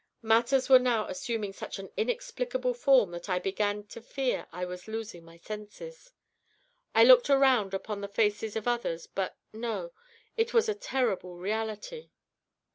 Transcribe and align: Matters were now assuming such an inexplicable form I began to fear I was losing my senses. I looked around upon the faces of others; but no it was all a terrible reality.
Matters 0.23 0.67
were 0.67 0.79
now 0.79 1.05
assuming 1.05 1.53
such 1.53 1.77
an 1.77 1.91
inexplicable 1.95 2.73
form 2.73 3.13
I 3.27 3.37
began 3.37 3.83
to 3.89 4.01
fear 4.01 4.47
I 4.51 4.65
was 4.65 4.87
losing 4.87 5.23
my 5.23 5.37
senses. 5.37 6.11
I 6.95 7.03
looked 7.03 7.29
around 7.29 7.75
upon 7.75 8.01
the 8.01 8.07
faces 8.07 8.55
of 8.55 8.67
others; 8.67 9.05
but 9.05 9.37
no 9.53 9.93
it 10.37 10.55
was 10.55 10.67
all 10.67 10.73
a 10.73 10.77
terrible 10.79 11.37
reality. 11.37 12.09